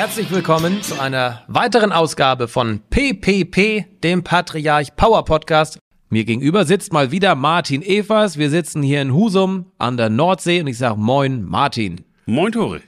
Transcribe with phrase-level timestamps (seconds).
[0.00, 5.78] Herzlich willkommen zu einer weiteren Ausgabe von PPP, dem Patriarch Power Podcast.
[6.08, 8.38] Mir gegenüber sitzt mal wieder Martin Evers.
[8.38, 12.00] Wir sitzen hier in Husum an der Nordsee und ich sage Moin Martin.
[12.24, 12.80] Moin Tore.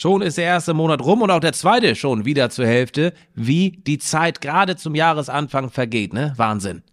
[0.00, 3.72] Schon ist der erste Monat rum und auch der zweite schon wieder zur Hälfte, wie
[3.84, 6.32] die Zeit gerade zum Jahresanfang vergeht, ne?
[6.36, 6.84] Wahnsinn.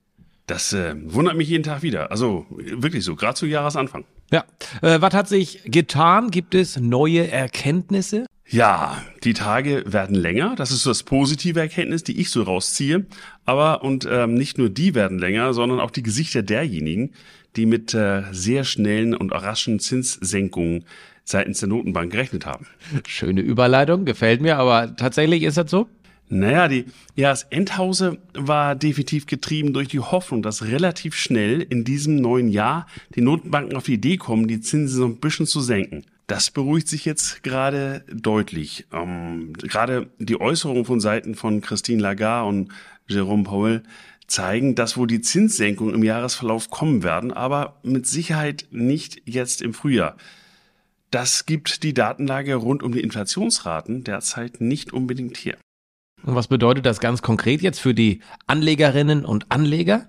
[0.47, 2.09] Das äh, wundert mich jeden Tag wieder.
[2.09, 4.03] Also wirklich so, gerade zu Jahresanfang.
[4.31, 4.45] Ja.
[4.81, 6.31] Äh, was hat sich getan?
[6.31, 8.25] Gibt es neue Erkenntnisse?
[8.51, 10.55] Ja, die Tage werden länger.
[10.55, 13.05] Das ist so das positive Erkenntnis, die ich so rausziehe.
[13.45, 17.11] Aber und ähm, nicht nur die werden länger, sondern auch die Gesichter derjenigen,
[17.55, 20.85] die mit äh, sehr schnellen und raschen Zinssenkungen
[21.23, 22.65] seitens der Notenbank gerechnet haben.
[23.07, 25.87] Schöne Überleitung, gefällt mir, aber tatsächlich ist das so?
[26.27, 26.85] Naja, die
[27.15, 33.21] Jahresendhause war definitiv getrieben durch die Hoffnung, dass relativ schnell in diesem neuen Jahr die
[33.21, 36.03] Notenbanken auf die Idee kommen, die Zinsen so ein bisschen zu senken.
[36.29, 38.85] Das beruhigt sich jetzt gerade deutlich.
[38.93, 42.71] Ähm, gerade die Äußerungen von Seiten von Christine Lagarde und
[43.07, 43.81] Jerome Powell
[44.27, 49.73] zeigen, dass wohl die Zinssenkungen im Jahresverlauf kommen werden, aber mit Sicherheit nicht jetzt im
[49.73, 50.17] Frühjahr.
[51.09, 55.57] Das gibt die Datenlage rund um die Inflationsraten derzeit nicht unbedingt her.
[56.21, 60.07] Und was bedeutet das ganz konkret jetzt für die Anlegerinnen und Anleger?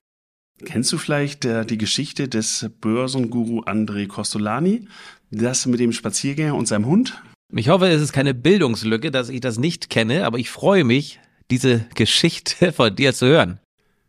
[0.64, 4.86] Kennst du vielleicht äh, die Geschichte des Börsenguru André Costolani?
[5.30, 7.22] Das mit dem Spaziergänger und seinem Hund?
[7.52, 11.20] Ich hoffe, es ist keine Bildungslücke, dass ich das nicht kenne, aber ich freue mich,
[11.50, 13.60] diese Geschichte von dir zu hören.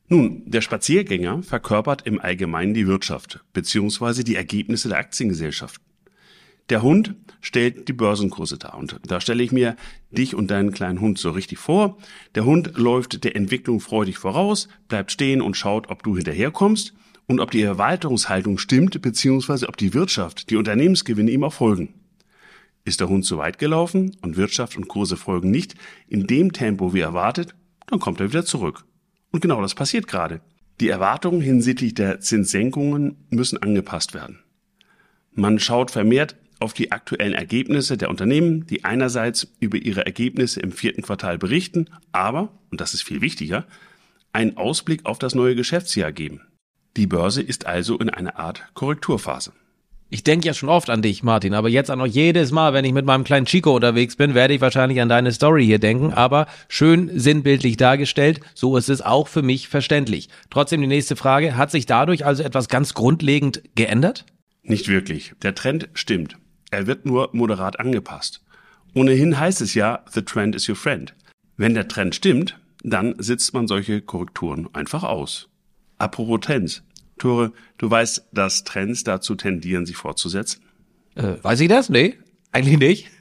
[0.07, 5.81] Nun, der Spaziergänger verkörpert im Allgemeinen die Wirtschaft beziehungsweise die Ergebnisse der Aktiengesellschaft.
[6.69, 8.77] Der Hund stellt die Börsenkurse dar.
[8.77, 9.75] Und da stelle ich mir
[10.11, 11.97] dich und deinen kleinen Hund so richtig vor.
[12.35, 16.93] Der Hund läuft der Entwicklung freudig voraus, bleibt stehen und schaut, ob du hinterherkommst
[17.27, 21.93] und ob die Erwartungshaltung stimmt, beziehungsweise ob die Wirtschaft, die Unternehmensgewinne ihm auch folgen.
[22.83, 25.75] Ist der Hund zu weit gelaufen und Wirtschaft und Kurse folgen nicht
[26.07, 27.55] in dem Tempo wie erwartet,
[27.87, 28.85] dann kommt er wieder zurück.
[29.31, 30.41] Und genau das passiert gerade.
[30.79, 34.39] Die Erwartungen hinsichtlich der Zinssenkungen müssen angepasst werden.
[35.33, 40.71] Man schaut vermehrt auf die aktuellen Ergebnisse der Unternehmen, die einerseits über ihre Ergebnisse im
[40.71, 43.65] vierten Quartal berichten, aber, und das ist viel wichtiger,
[44.33, 46.41] einen Ausblick auf das neue Geschäftsjahr geben.
[46.97, 49.53] Die Börse ist also in einer Art Korrekturphase.
[50.13, 52.83] Ich denke ja schon oft an dich, Martin, aber jetzt auch noch jedes Mal, wenn
[52.83, 56.11] ich mit meinem kleinen Chico unterwegs bin, werde ich wahrscheinlich an deine Story hier denken,
[56.11, 60.27] aber schön sinnbildlich dargestellt, so ist es auch für mich verständlich.
[60.49, 64.25] Trotzdem die nächste Frage, hat sich dadurch also etwas ganz grundlegend geändert?
[64.63, 65.33] Nicht wirklich.
[65.43, 66.35] Der Trend stimmt.
[66.71, 68.41] Er wird nur moderat angepasst.
[68.93, 71.13] Ohnehin heißt es ja, the trend is your friend.
[71.57, 75.49] Wenn der Trend stimmt, dann sitzt man solche Korrekturen einfach aus.
[75.97, 76.83] Apropos Trends.
[77.17, 80.63] Tore, du weißt, dass Trends dazu tendieren, sich fortzusetzen?
[81.15, 81.89] Äh, weiß ich das?
[81.89, 82.17] Nee,
[82.51, 83.11] eigentlich nicht.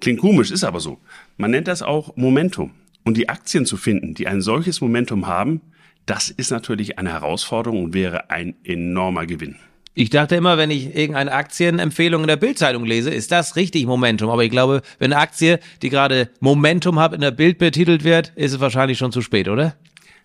[0.00, 0.98] Klingt komisch, ist aber so.
[1.36, 2.72] Man nennt das auch Momentum.
[3.04, 5.62] Und die Aktien zu finden, die ein solches Momentum haben,
[6.04, 9.56] das ist natürlich eine Herausforderung und wäre ein enormer Gewinn.
[9.94, 14.30] Ich dachte immer, wenn ich irgendeine Aktienempfehlung in der Bildzeitung lese, ist das richtig Momentum.
[14.30, 18.32] Aber ich glaube, wenn eine Aktie, die gerade Momentum hat, in der Bild betitelt wird,
[18.36, 19.74] ist es wahrscheinlich schon zu spät, oder?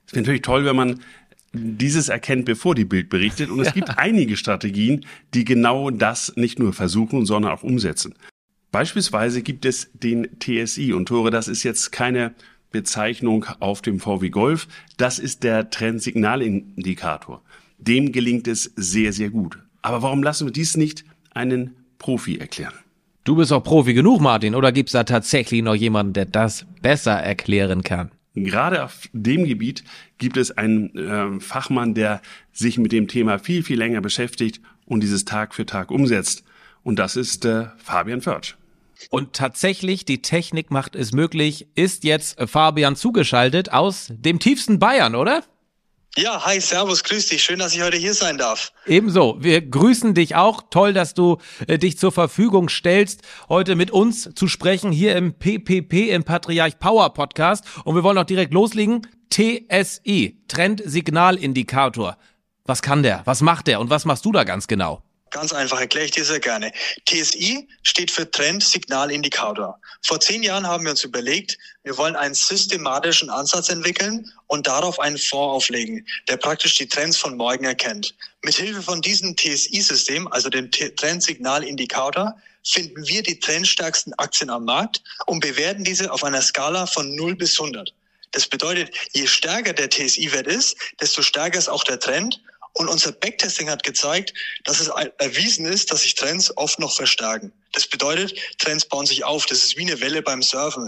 [0.05, 0.99] Es wäre natürlich toll, wenn man
[1.53, 3.49] dieses erkennt, bevor die Bild berichtet.
[3.49, 3.73] Und es ja.
[3.73, 8.15] gibt einige Strategien, die genau das nicht nur versuchen, sondern auch umsetzen.
[8.71, 12.33] Beispielsweise gibt es den TSI und Tore, das ist jetzt keine
[12.71, 17.43] Bezeichnung auf dem VW Golf, das ist der Trendsignalindikator.
[17.77, 19.57] Dem gelingt es sehr, sehr gut.
[19.81, 21.03] Aber warum lassen wir dies nicht
[21.33, 22.73] einen Profi erklären?
[23.23, 27.13] Du bist auch Profi genug, Martin, oder gibt's da tatsächlich noch jemanden, der das besser
[27.13, 28.11] erklären kann?
[28.35, 29.83] Gerade auf dem Gebiet
[30.17, 35.01] gibt es einen äh, Fachmann, der sich mit dem Thema viel, viel länger beschäftigt und
[35.01, 36.43] dieses Tag für Tag umsetzt.
[36.83, 38.55] Und das ist äh, Fabian Förtsch.
[39.09, 45.15] Und tatsächlich, die Technik macht es möglich, ist jetzt Fabian zugeschaltet aus dem tiefsten Bayern,
[45.15, 45.43] oder?
[46.15, 47.41] Ja, hi, servus, grüß dich.
[47.41, 48.71] Schön, dass ich heute hier sein darf.
[48.85, 49.37] Ebenso.
[49.39, 50.61] Wir grüßen dich auch.
[50.69, 55.33] Toll, dass du äh, dich zur Verfügung stellst, heute mit uns zu sprechen hier im
[55.33, 57.65] PPP, im Patriarch Power Podcast.
[57.83, 59.07] Und wir wollen auch direkt loslegen.
[59.31, 62.17] TSI, Trendsignalindikator.
[62.65, 63.23] Was kann der?
[63.25, 63.79] Was macht der?
[63.79, 65.01] Und was machst du da ganz genau?
[65.33, 66.71] Ganz einfach erkläre ich dir sehr gerne.
[67.05, 69.79] TSI steht für Trend-Signal-Indikator.
[70.03, 74.99] Vor zehn Jahren haben wir uns überlegt, wir wollen einen systematischen Ansatz entwickeln und darauf
[74.99, 78.13] einen Fonds auflegen, der praktisch die Trends von morgen erkennt.
[78.43, 85.39] Mithilfe von diesem TSI-System, also dem Trend-Signal-Indikator, finden wir die trendstärksten Aktien am Markt und
[85.39, 87.91] bewerten diese auf einer Skala von 0 bis 100.
[88.33, 92.39] Das bedeutet, je stärker der TSI-Wert ist, desto stärker ist auch der Trend
[92.73, 94.33] Und unser Backtesting hat gezeigt,
[94.63, 94.87] dass es
[95.19, 97.51] erwiesen ist, dass sich Trends oft noch verstärken.
[97.71, 99.45] Das bedeutet, Trends bauen sich auf.
[99.45, 100.87] Das ist wie eine Welle beim Surfen.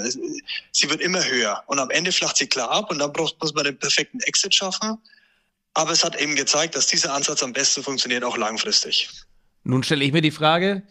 [0.72, 1.64] Sie wird immer höher.
[1.68, 4.98] Und am Ende flacht sie klar ab und dann muss man den perfekten Exit schaffen.
[5.76, 9.10] Aber es hat eben gezeigt, dass dieser Ansatz am besten funktioniert, auch langfristig.
[9.64, 10.84] Nun stelle ich mir die Frage,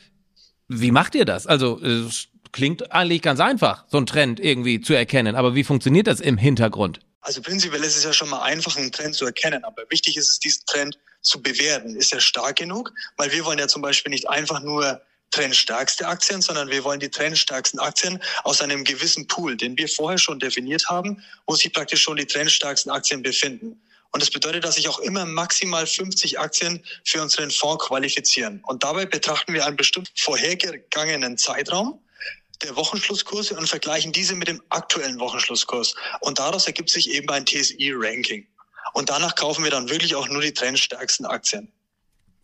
[0.69, 1.47] wie macht ihr das?
[1.47, 5.35] Also, es klingt eigentlich ganz einfach, so ein Trend irgendwie zu erkennen.
[5.35, 7.01] Aber wie funktioniert das im Hintergrund?
[7.25, 10.29] Also prinzipiell ist es ja schon mal einfach, einen Trend zu erkennen, aber wichtig ist
[10.29, 11.97] es, diesen Trend zu bewerten.
[11.97, 12.93] Ist er stark genug?
[13.17, 15.01] Weil wir wollen ja zum Beispiel nicht einfach nur
[15.31, 20.19] trendstärkste Aktien, sondern wir wollen die trendstärksten Aktien aus einem gewissen Pool, den wir vorher
[20.19, 23.81] schon definiert haben, wo sich praktisch schon die trendstärksten Aktien befinden.
[24.11, 28.61] Und das bedeutet, dass sich auch immer maximal 50 Aktien für unseren Fonds qualifizieren.
[28.65, 31.99] Und dabei betrachten wir einen bestimmten vorhergegangenen Zeitraum
[32.63, 35.95] der Wochenschlusskurse und vergleichen diese mit dem aktuellen Wochenschlusskurs.
[36.21, 38.47] Und daraus ergibt sich eben ein TSI-Ranking.
[38.93, 41.73] Und danach kaufen wir dann wirklich auch nur die trendstärksten Aktien.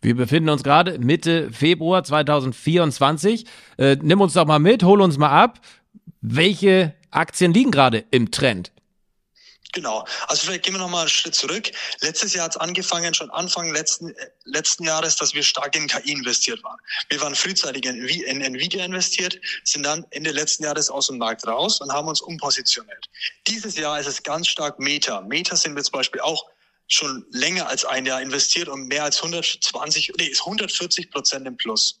[0.01, 3.45] Wir befinden uns gerade Mitte Februar 2024.
[3.77, 5.61] Äh, nimm uns doch mal mit, hol uns mal ab.
[6.21, 8.71] Welche Aktien liegen gerade im Trend?
[9.73, 10.05] Genau.
[10.27, 11.71] Also vielleicht gehen wir nochmal einen Schritt zurück.
[12.01, 15.87] Letztes Jahr hat es angefangen, schon Anfang letzten, äh, letzten Jahres, dass wir stark in
[15.87, 16.77] KI investiert waren.
[17.09, 21.47] Wir waren frühzeitig in, in Nvidia investiert, sind dann Ende letzten Jahres aus dem Markt
[21.47, 23.09] raus und haben uns umpositioniert.
[23.47, 25.21] Dieses Jahr ist es ganz stark Meta.
[25.21, 26.45] Meta sind wir zum Beispiel auch
[26.87, 31.55] schon länger als ein Jahr investiert und mehr als 120, nee, ist 140 Prozent im
[31.55, 32.00] Plus.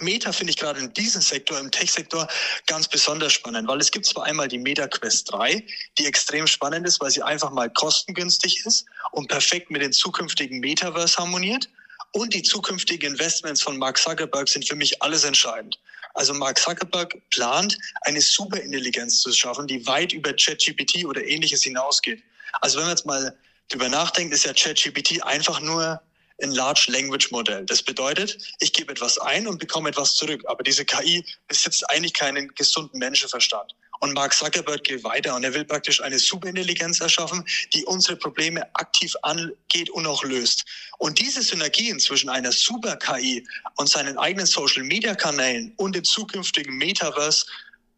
[0.00, 2.26] Meta finde ich gerade in diesem Sektor, im Tech-Sektor,
[2.66, 5.64] ganz besonders spannend, weil es gibt zwar einmal die Meta Quest 3,
[5.98, 10.60] die extrem spannend ist, weil sie einfach mal kostengünstig ist und perfekt mit den zukünftigen
[10.60, 11.68] Metaverse harmoniert.
[12.12, 15.78] Und die zukünftigen Investments von Mark Zuckerberg sind für mich alles entscheidend.
[16.14, 22.22] Also Mark Zuckerberg plant, eine Superintelligenz zu schaffen, die weit über ChatGPT oder ähnliches hinausgeht.
[22.60, 23.36] Also wenn man jetzt mal
[23.68, 26.00] drüber nachdenkt, ist ja ChatGPT einfach nur
[26.42, 27.64] ein Large Language Modell.
[27.66, 30.42] Das bedeutet, ich gebe etwas ein und bekomme etwas zurück.
[30.46, 33.74] Aber diese KI besitzt eigentlich keinen gesunden Menschenverstand.
[34.00, 38.62] Und Mark Zuckerberg geht weiter und er will praktisch eine Superintelligenz erschaffen, die unsere Probleme
[38.74, 40.64] aktiv angeht und auch löst.
[40.98, 43.46] Und diese Synergien zwischen einer Super-KI
[43.76, 47.46] und seinen eigenen Social-Media-Kanälen und dem zukünftigen Metaverse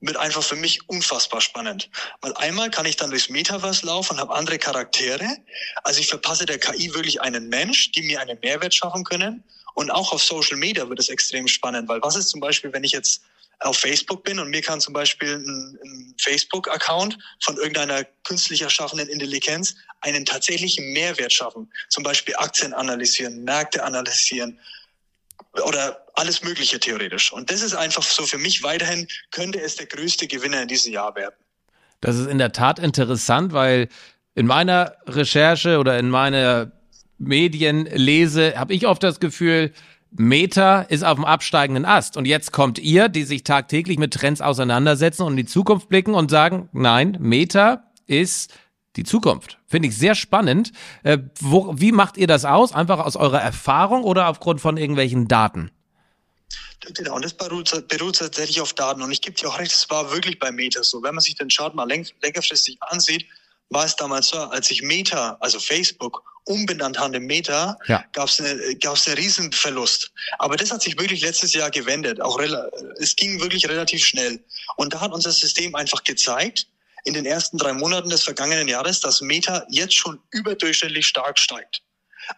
[0.01, 1.91] wird einfach für mich unfassbar spannend.
[2.21, 5.27] Weil einmal kann ich dann durchs Metaverse laufen und habe andere Charaktere.
[5.85, 9.43] Also ich verpasse der KI wirklich einen Mensch, die mir einen Mehrwert schaffen können.
[9.75, 12.85] Und auch auf Social Media wird es extrem spannend, weil was ist zum Beispiel, wenn
[12.85, 13.23] ich jetzt
[13.61, 19.09] auf Facebook bin und mir kann zum Beispiel ein, ein Facebook-Account von irgendeiner künstlich erschaffenen
[19.09, 21.71] Intelligenz einen tatsächlichen Mehrwert schaffen.
[21.89, 24.59] Zum Beispiel Aktien analysieren, Märkte analysieren,
[25.65, 27.33] oder alles Mögliche theoretisch.
[27.33, 30.93] Und das ist einfach so für mich weiterhin, könnte es der größte Gewinner in diesem
[30.93, 31.35] Jahr werden.
[32.01, 33.89] Das ist in der Tat interessant, weil
[34.35, 36.71] in meiner Recherche oder in meiner
[37.19, 39.73] Medienlese habe ich oft das Gefühl,
[40.11, 42.17] Meta ist auf dem absteigenden Ast.
[42.17, 46.15] Und jetzt kommt ihr, die sich tagtäglich mit Trends auseinandersetzen und in die Zukunft blicken
[46.15, 48.53] und sagen, nein, Meta ist
[48.97, 49.59] die Zukunft.
[49.67, 50.73] Finde ich sehr spannend.
[51.03, 52.73] Äh, wo, wie macht ihr das aus?
[52.73, 55.71] Einfach aus eurer Erfahrung oder aufgrund von irgendwelchen Daten?
[56.95, 59.03] Genau, und das beruht, beruht tatsächlich auf Daten.
[59.03, 61.03] Und ich gebe dir auch recht, es war wirklich bei Meta so.
[61.03, 63.27] Wenn man sich den Chart mal läng längerfristig ansieht,
[63.71, 68.05] war es damals so, als sich Meta, also Facebook, umbenannt haben in Meta, ja.
[68.13, 70.13] gab es eine, gab's einen riesen Verlust.
[70.39, 72.21] Aber das hat sich wirklich letztes Jahr gewendet.
[72.21, 72.41] Auch
[72.99, 74.43] es ging wirklich relativ schnell.
[74.77, 76.69] Und da hat unser System einfach gezeigt,
[77.07, 81.83] in den ersten drei Monaten des vergangenen Jahres, dass Meta jetzt schon überdurchschnittlich stark steigt.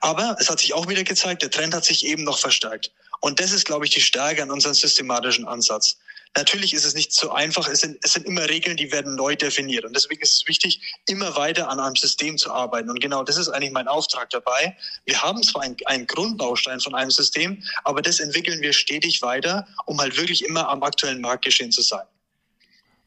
[0.00, 2.92] Aber es hat sich auch wieder gezeigt, der Trend hat sich eben noch verstärkt.
[3.20, 5.96] Und das ist, glaube ich, die Stärke an unserem systematischen Ansatz.
[6.36, 7.66] Natürlich ist es nicht so einfach.
[7.68, 9.84] Es sind, es sind immer Regeln, die werden neu definiert.
[9.84, 12.90] Und deswegen ist es wichtig, immer weiter an einem System zu arbeiten.
[12.90, 14.76] Und genau das ist eigentlich mein Auftrag dabei.
[15.06, 19.66] Wir haben zwar einen, einen Grundbaustein von einem System, aber das entwickeln wir stetig weiter,
[19.86, 22.06] um halt wirklich immer am aktuellen Marktgeschehen zu sein.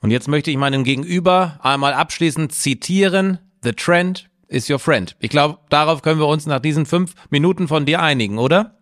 [0.01, 3.39] Und jetzt möchte ich meinen Gegenüber einmal abschließend zitieren.
[3.63, 5.15] The trend is your friend.
[5.19, 8.77] Ich glaube, darauf können wir uns nach diesen fünf Minuten von dir einigen, oder?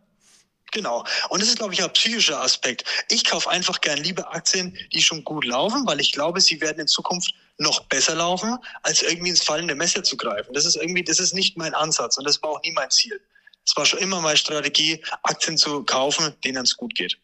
[0.71, 1.03] Genau.
[1.29, 2.85] Und das ist, glaube ich, ein psychischer Aspekt.
[3.09, 6.79] Ich kaufe einfach gern lieber Aktien, die schon gut laufen, weil ich glaube, sie werden
[6.79, 10.53] in Zukunft noch besser laufen, als irgendwie ins fallende Messer zu greifen.
[10.53, 13.19] Das ist irgendwie, das ist nicht mein Ansatz und das war auch nie mein Ziel.
[13.65, 17.17] Es war schon immer meine Strategie, Aktien zu kaufen, denen es gut geht.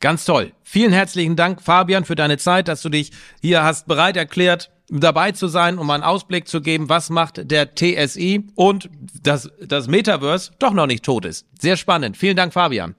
[0.00, 0.52] Ganz toll.
[0.62, 5.32] Vielen herzlichen Dank, Fabian, für deine Zeit, dass du dich hier hast bereit erklärt, dabei
[5.32, 8.90] zu sein, um einen Ausblick zu geben, was macht der TSI und
[9.22, 11.46] dass das Metaverse doch noch nicht tot ist.
[11.60, 12.16] Sehr spannend.
[12.16, 12.94] Vielen Dank, Fabian.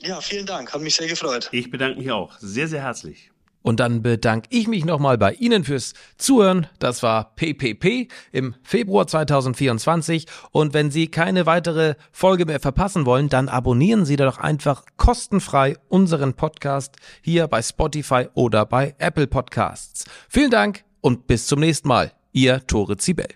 [0.00, 0.72] Ja, vielen Dank.
[0.72, 1.48] Hat mich sehr gefreut.
[1.52, 2.36] Ich bedanke mich auch.
[2.38, 3.31] Sehr, sehr herzlich.
[3.62, 6.66] Und dann bedanke ich mich nochmal bei Ihnen fürs Zuhören.
[6.78, 10.26] Das war PPP im Februar 2024.
[10.50, 15.76] Und wenn Sie keine weitere Folge mehr verpassen wollen, dann abonnieren Sie doch einfach kostenfrei
[15.88, 20.04] unseren Podcast hier bei Spotify oder bei Apple Podcasts.
[20.28, 22.12] Vielen Dank und bis zum nächsten Mal.
[22.32, 23.26] Ihr Tore Zibel.